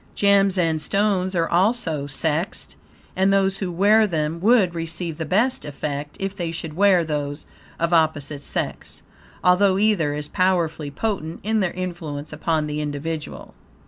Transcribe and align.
Gems 0.15 0.57
and 0.57 0.81
stones 0.81 1.35
are 1.35 1.47
also 1.47 2.07
sexed, 2.07 2.75
and 3.15 3.31
those 3.31 3.59
who 3.59 3.71
wear 3.71 4.07
them 4.07 4.39
would 4.39 4.73
receive 4.73 5.19
the 5.19 5.25
best 5.25 5.63
effect 5.63 6.17
if 6.19 6.35
they 6.35 6.49
should 6.51 6.73
wear 6.73 7.05
those 7.05 7.45
of 7.79 7.93
opposite 7.93 8.41
sex, 8.41 9.03
although 9.43 9.77
either 9.77 10.15
is 10.15 10.27
powerfully 10.27 10.89
potent 10.89 11.39
in 11.43 11.59
their 11.59 11.69
influence 11.73 12.33
upon 12.33 12.65
the 12.65 12.81
individual. 12.81 13.53